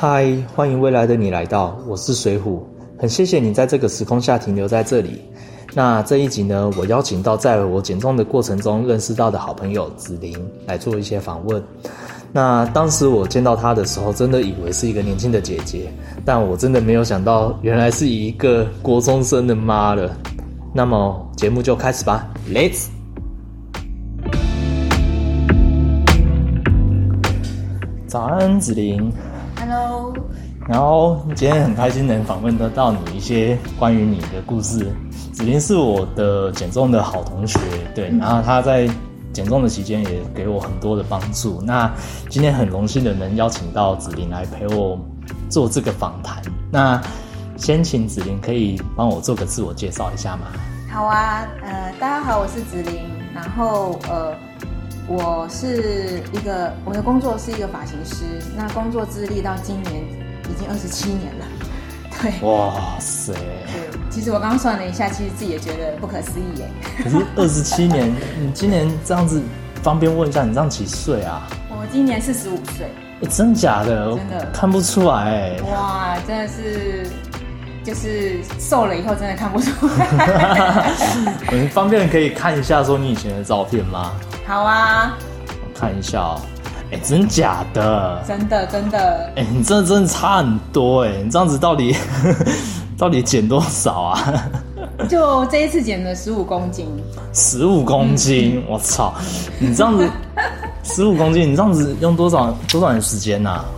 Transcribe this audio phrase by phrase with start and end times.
[0.00, 2.64] 嗨，欢迎未来的你来到，我是水虎，
[2.96, 5.20] 很谢谢你在这个时空下停留在这里。
[5.74, 11.60] 那这一集呢，我邀请到在我减重的过程中认识到的好朋友子琳来做一些访问。
[12.30, 15.92] 那当时我见到她的时候，真的以为是一个年轻的姐姐，
[16.24, 20.16] 但我真的没有想到，原来是一个国中生的妈了。
[20.72, 22.86] 那么节目就开始吧，Let's。
[28.06, 29.12] 早安，子琳。
[29.68, 30.14] Hello，
[30.66, 34.90] 然后今天很开心能访问得到你一些关于你的故事。
[35.30, 37.58] 子琳是我的减重的好同学，
[37.94, 38.88] 对，然后他在
[39.30, 41.60] 减重的期间也给我很多的帮助。
[41.62, 41.92] 那
[42.30, 44.98] 今天很荣幸的能邀请到子琳来陪我
[45.50, 46.42] 做这个访谈。
[46.72, 46.98] 那
[47.58, 50.46] 先请子琳可以帮我做个自我介绍一下吗？
[50.90, 53.02] 好啊，呃，大家好，我是子琳，
[53.34, 54.34] 然后呃，
[55.08, 59.94] 我是一个我的工作是一个发型师，那工作资历到今年
[60.50, 61.46] 已经二十七年了，
[62.20, 62.46] 对。
[62.46, 63.32] 哇塞！
[63.32, 66.68] 对，其实我刚刚算了一下，其实自己也觉得不可思议耶。
[67.02, 69.42] 可是二十七年，你今年这样子，
[69.82, 71.48] 方便问一下，你这样几岁啊？
[71.70, 72.86] 我今年四十五岁，
[73.22, 74.14] 欸真假的？
[74.14, 75.56] 真的看不出来哎。
[75.72, 77.06] 哇，真的是，
[77.82, 80.92] 就是瘦了以后真的看不出来。
[81.58, 84.12] 我们方便可以看一下说你以前的照片吗？
[84.46, 85.18] 好啊，
[85.50, 86.40] 我看一下哦、
[86.92, 88.22] 哎、真假的？
[88.28, 91.10] 真的真的，哎、你这真的差很多哎！
[91.20, 91.96] 你这样子到底
[92.96, 94.44] 到底减多少啊？
[95.08, 96.86] 就这一次减了十五公斤，
[97.34, 99.12] 十五公斤，我操！
[99.58, 100.08] 你这样子
[100.84, 103.77] 十五公斤，你这样子用多少多少年时间呐、多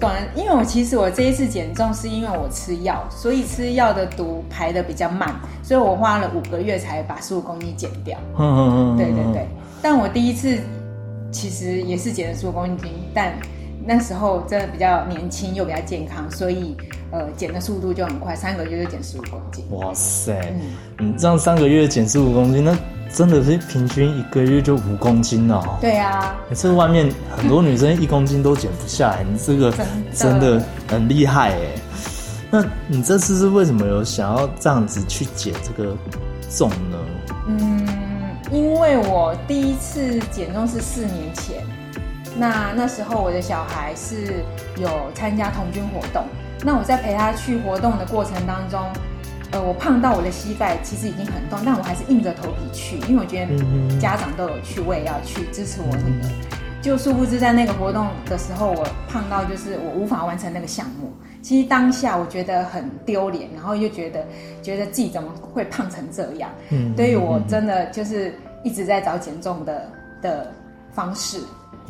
[0.00, 0.16] 短？
[0.34, 8.18] 因为我其实我这一次减重是因为我吃药，所以吃药的毒排的比较慢，所以我花了五个月才把十五公斤减掉。
[8.38, 9.46] 嗯嗯嗯，对对对，
[9.82, 10.58] 但我第一次
[11.30, 13.32] 其实也是减了十五公斤，但
[13.84, 16.76] 那时候真的比较年轻又比较健康，所以
[17.10, 19.64] 呃减的速度就很快，三个月就减十五公斤。
[19.70, 20.32] 哇塞！
[20.98, 22.76] 嗯，你这样三个月减十五公斤，那
[23.12, 25.78] 真的是平均一个月就五公斤哦。
[25.80, 29.72] 对啊，欸这外面很多女生一公斤都减不下来，你这个
[30.14, 31.58] 真的很厉害哎。
[32.50, 35.94] 那你这次是为什么有想要这样子去减这个
[36.50, 36.98] 重呢？
[37.46, 37.86] 嗯，
[38.50, 41.62] 因为我第一次减重是四年前，
[42.36, 44.42] 那那时候我的小孩是
[44.76, 46.24] 有参加童军活动，
[46.64, 48.80] 那我在陪他去活动的过程当中，
[49.52, 56.28] 呃，我胖到我的膝盖其实已经很痛，但我还是硬着头皮去，因为我觉得嗯家长都有去，我也要去支持我女儿。
[56.80, 61.12] 就殊不知在那个活动的时候，我胖到就是我无法完成那个项目。
[61.42, 64.24] 其实当下我觉得很丢脸，然后又觉得
[64.62, 70.52] 觉得自己怎么会胖成这样，嗯所以我真的就是一直在找减重的的
[70.92, 71.40] 方式，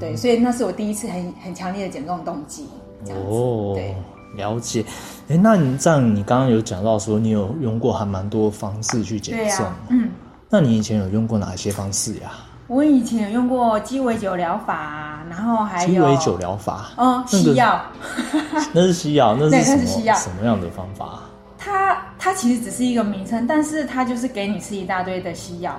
[0.00, 2.66] 对，所以那是我第一次很很强烈的减重动机，
[3.04, 3.72] 这样子，哦。
[3.74, 3.94] 对，
[4.36, 4.84] 了解。
[5.28, 10.08] 哎、那你这样，你刚刚有讲到说你有用过还蛮多方式去减重，嗯，
[10.48, 12.30] 那你以前有用过哪些方式呀？
[12.68, 17.82] 我以前有用过鸡尾酒疗法，然后还有鸡尾酒疗法，哦，那个西药。
[18.72, 21.20] 那是西药，那对是什么什么样的方法？
[21.58, 25.78] 它它其实只是一个名称，但是它就是给你吃一大堆的西药。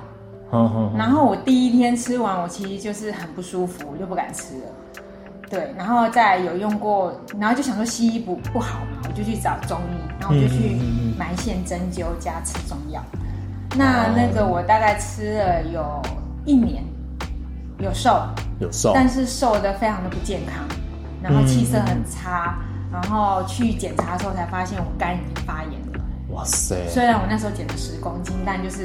[0.96, 4.66] 然后我第一天吃完，我其实就是很不舒服，我就不敢吃了。
[5.54, 10.76] 对，然后再有用过，然后就想说西医不不好嘛，我就去找中医，然后我就去
[11.16, 13.00] 埋线针灸加吃中药。
[13.76, 16.02] 那那个我大概吃了有
[16.44, 16.82] 一年，
[17.78, 18.20] 有瘦，
[18.58, 20.64] 有瘦，但是瘦的非常的不健康，
[21.22, 22.58] 然后气色很差，
[22.92, 26.00] 然后去检查的时候才发现我肝已经发炎了。
[26.30, 26.74] 哇塞！
[26.88, 28.78] 虽然我那时候减了十公斤，但就是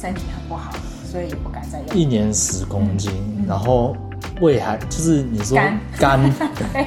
[0.00, 0.72] 身体很不好，
[1.04, 1.96] 所以也不敢再用。
[1.96, 3.12] 一年十公斤，
[3.46, 3.96] 然后
[4.40, 6.32] 胃还就是你说肝肝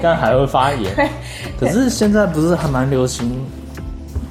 [0.01, 1.09] 肝还会发炎，
[1.59, 3.43] 可是现在不是还蛮流行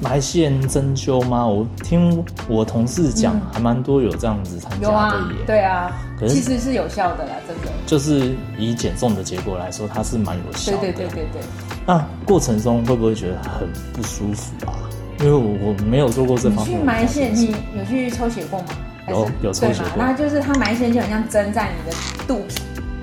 [0.01, 1.45] 埋线针灸吗？
[1.45, 7.71] 我听我同事讲，嗯还蛮多有这样子参加的耶。，对啊，可是其实是有效的啦，真的。
[7.85, 10.77] 就是以减重的结果来说，它是蛮有效的。
[10.77, 11.41] 对对对对对，
[11.85, 14.73] 那过程中会不会觉得很不舒服啊？
[15.19, 18.67] 因为我我没有做过这方面去埋线，你有去抽血过吗？
[19.09, 22.55] 有有抽血过那就是它埋线就很像针在你的肚皮。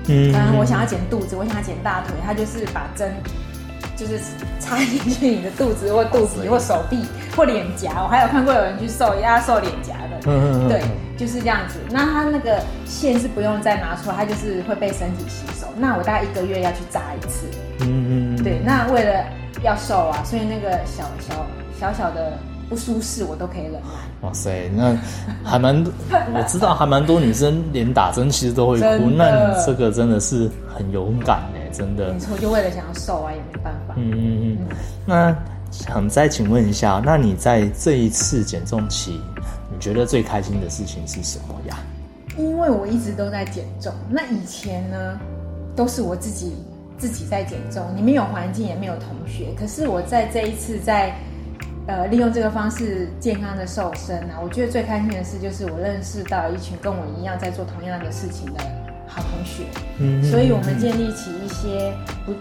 [0.07, 3.13] 嗯我想要减肚子，我想要减大腿，它就是把针
[3.95, 4.19] 就是
[4.59, 7.03] 插进去你的肚子或肚皮或手臂
[7.35, 8.03] 或脸颊。
[8.03, 10.81] 我还有看过有人去瘦压瘦脸颊的，嗯嗯嗯对，
[11.17, 11.79] 就是这样子。
[11.89, 15.67] 那它那个线是不用再拿出来，它就是会被身体吸收。
[15.77, 17.47] 那我大概一个月要去扎一次，
[17.81, 18.59] 嗯嗯嗯，对。
[18.63, 19.23] 那为了
[19.61, 21.45] 要瘦啊，所以那个小小
[21.79, 22.37] 小小的
[22.69, 23.79] 不舒适我都可以忍耐。
[24.21, 24.95] 哇塞，那
[25.43, 25.83] 还蛮，
[26.33, 32.19] 我知道还蛮多女生连打针其实都会哭，那你这个真的是很勇敢哎，真的没。
[32.19, 33.93] 错，就为了想要瘦啊，也没办法。
[33.97, 34.75] 嗯嗯嗯。
[35.05, 35.35] 那
[35.71, 39.21] 想再请问一下，那你在这一次减重期，
[39.71, 41.77] 你觉得最开心的事情是什么呀？
[42.37, 45.19] 因为我一直都在减重，那以前呢，
[45.75, 46.53] 都是我自己
[46.97, 49.47] 自己在减重，你没有环境，也没有同学。
[49.59, 51.15] 可是我在这一次在
[51.87, 58.59] 呃利用这个方式健康的瘦身啊，我觉得最开心的事就是我认识到一群跟我一样在做同样的事情的
[59.07, 59.63] 好同学，
[59.99, 61.93] 嗯所以我们建立起一些
[62.25, 62.33] 不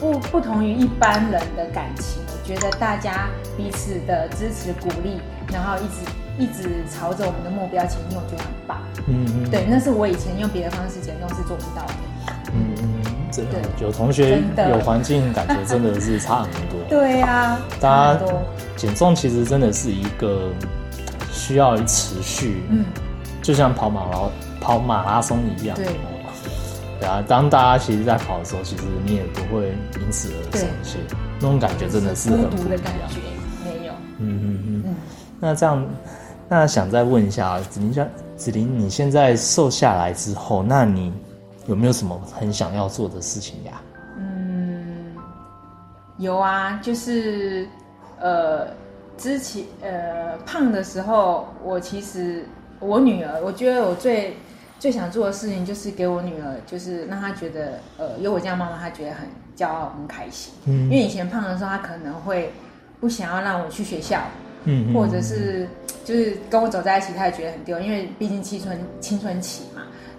[0.00, 2.22] 不不同于一般人的感情。
[2.28, 5.20] 我觉得大家彼此的支持鼓励，
[5.52, 5.96] 然后一直
[6.38, 8.78] 一直朝着我们的目标前进，我觉得很棒。
[9.08, 11.94] 嗯嗯对，那是我以前用别的方式减重是做不到的。
[13.36, 16.78] 真的有同学有环境，感觉真的是差很多。
[16.88, 18.20] 对呀、大家
[18.76, 20.50] 减重其实真的是一个
[21.30, 22.86] 需要持续，嗯，
[23.42, 24.18] 就像跑马拉
[24.58, 25.76] 跑马拉松一样。
[25.76, 25.86] 对
[27.06, 30.98] 啊，当大家其实在跑的时候，其实你也不会因此而松懈，
[31.38, 32.64] 那种感觉真的是很孤不一样。
[32.64, 33.20] 独的感觉
[33.62, 33.92] 没有。
[34.18, 34.82] 嗯嗯嗯。
[34.86, 34.94] 嗯，
[35.38, 35.86] 那这样，
[36.48, 41.12] 那想再问一下子琳家子琳，你现在瘦下来之后，那你
[41.66, 43.80] 有没有什么很想要做的事情呀？
[44.18, 45.14] 嗯
[46.18, 47.66] 有啊，就是
[48.20, 48.68] 呃，
[49.18, 52.44] 之前呃胖的时候，我其实
[52.80, 54.34] 我女儿，我觉得我最
[54.78, 59.26] 最想做的事情就是给我女儿，就是让她觉得呃有我这样妈妈，她觉得很
[59.56, 60.54] 骄傲、很开心。
[60.66, 62.50] 嗯因为以前胖的时候，她可能会
[63.00, 64.20] 不想要让我去学校，
[64.64, 65.68] 嗯或者是
[66.04, 69.75] 就是跟我走在一起，他也觉得很丢，因为毕竟青春青春期嘛，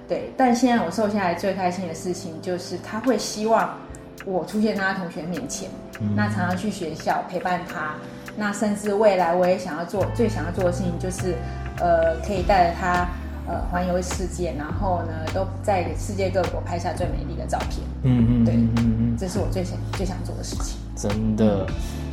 [0.08, 0.32] 对。
[0.38, 3.78] 但现在我瘦下来最开心的事情就是他会希望
[4.26, 5.70] 我出现在他同学面前，
[6.16, 7.96] 那常常去学校陪伴他，
[8.36, 11.36] 那甚至未来我也想要做最想要做的事情就是，
[11.80, 13.08] 呃，可以带着他
[13.48, 20.78] 呃环游世界，然后呢都在世界各国拍下最美丽的照片，嗯嗯对嗯嗯嗯，这是我最想最想做的事情。
[20.96, 21.66] 真的，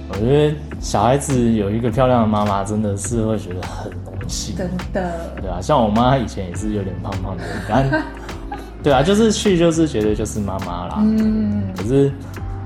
[0.09, 4.55] 我觉得小孩子有一个漂亮的妈妈，真的是会觉得很荣幸。
[4.57, 7.91] 真的，对啊，像我妈以前也是有点胖胖的，但
[8.83, 10.97] 对啊，就是去就是觉得就是妈妈啦。
[10.99, 12.13] 嗯，可是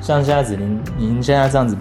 [0.00, 1.76] 像现在子琳，您现在这样子，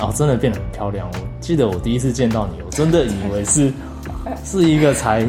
[0.00, 1.08] 哦，真的变得很漂亮。
[1.12, 3.72] 我记得我第一次见到你，我真的以为是
[4.44, 5.24] 是一个才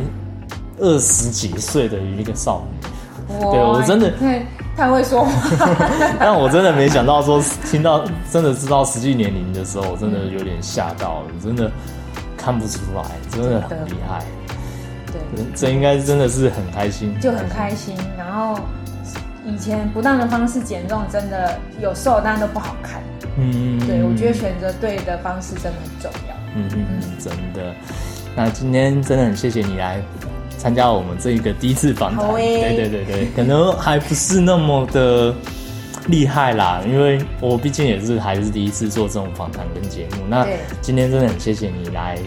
[0.79, 4.45] 二十几岁的一个少女，对我真的太
[4.75, 5.31] 太会说话。
[6.19, 11.71] 但我真的没想到说听到真的知道实际年龄的时候，我真的有点吓到了，真的
[12.37, 14.23] 看不出来，真的很厉害。
[15.11, 17.95] 对，这应该真的是很开心，就很开心。
[18.17, 18.59] 然后
[19.45, 23.01] 以前不当的方式减重，真的有瘦，但都不好看。
[23.37, 26.35] 嗯，对，我觉得选择对的方式真的很重要。
[26.55, 27.73] 嗯嗯嗯，真的。
[28.35, 30.01] 那今天真的很谢谢你来
[30.65, 32.27] 参加我们这一个第一次访谈。
[32.33, 35.31] 对对对对，可能还不是那么的
[36.07, 40.23] 厉害啦，因为我毕竟也是还是第一次做这种访谈跟节目。
[40.27, 40.43] 那
[40.81, 42.17] 今天真的很谢谢你来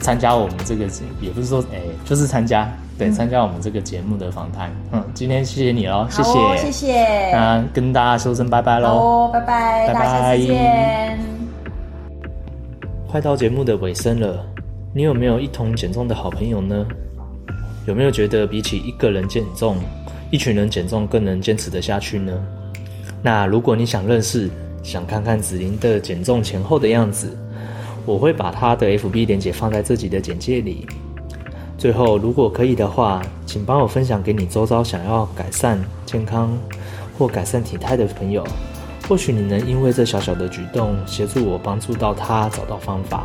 [0.00, 0.86] 参加我们这个，
[1.20, 2.68] 也不是说哎、就是参加，
[2.98, 4.68] 对，参加我们这个节目的访谈。
[4.90, 7.30] 嗯，今天谢谢你喽，谢谢哦，谢谢。
[7.30, 8.88] 那跟大家说声拜拜喽。
[8.88, 11.16] 哦，拜拜，拜拜大家见。
[13.08, 14.44] 快到节目的尾声了，
[14.92, 16.84] 你有没有一同减重的好朋友呢？
[17.84, 19.76] 有没有觉得比起一个人减重，
[20.30, 22.32] 一群人减重更能坚持得下去呢？
[23.22, 24.48] 那如果你想认识，
[24.82, 27.36] 想看看子琳的减重前后的样子，
[28.06, 30.86] 我会把她的 FB 链接放在这集的简介里。
[31.76, 36.56] 最后，如果可以的话，请帮我分享给你周遭想要改善健康
[37.18, 38.46] 或改善体态的朋友。
[39.08, 43.24] 或许你能因为这小小的举动，协助我帮助到他找到方法。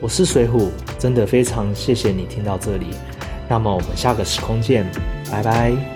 [0.00, 2.86] 我是水虎，真的非常谢谢你听到这里。
[3.48, 4.86] 那么我们下个时空见，
[5.30, 5.93] 拜拜。